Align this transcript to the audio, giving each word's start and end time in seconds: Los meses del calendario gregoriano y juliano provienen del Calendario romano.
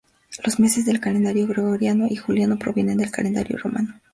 Los 0.43 0.59
meses 0.59 0.83
del 0.83 0.99
calendario 0.99 1.45
gregoriano 1.45 2.07
y 2.09 2.15
juliano 2.15 2.57
provienen 2.57 2.97
del 2.97 3.11
Calendario 3.11 3.55
romano. 3.59 3.99